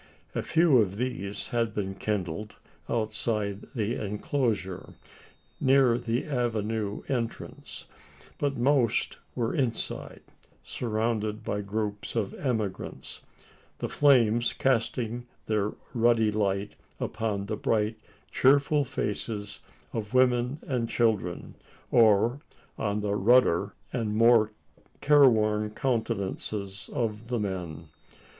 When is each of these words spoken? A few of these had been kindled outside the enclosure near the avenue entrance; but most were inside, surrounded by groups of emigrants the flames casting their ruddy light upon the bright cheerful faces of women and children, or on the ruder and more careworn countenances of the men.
A 0.33 0.41
few 0.41 0.79
of 0.79 0.97
these 0.97 1.49
had 1.49 1.75
been 1.75 1.93
kindled 1.93 2.55
outside 2.89 3.67
the 3.75 4.03
enclosure 4.03 4.95
near 5.59 5.99
the 5.99 6.25
avenue 6.25 7.03
entrance; 7.07 7.85
but 8.39 8.57
most 8.57 9.19
were 9.35 9.53
inside, 9.53 10.23
surrounded 10.63 11.43
by 11.43 11.61
groups 11.61 12.15
of 12.15 12.33
emigrants 12.33 13.21
the 13.77 13.87
flames 13.87 14.53
casting 14.53 15.27
their 15.45 15.73
ruddy 15.93 16.31
light 16.31 16.73
upon 16.99 17.45
the 17.45 17.55
bright 17.55 17.97
cheerful 18.31 18.83
faces 18.83 19.59
of 19.93 20.15
women 20.15 20.57
and 20.65 20.89
children, 20.89 21.53
or 21.91 22.39
on 22.75 23.01
the 23.01 23.13
ruder 23.13 23.75
and 23.93 24.15
more 24.15 24.51
careworn 24.99 25.69
countenances 25.69 26.89
of 26.91 27.27
the 27.27 27.37
men. 27.37 27.87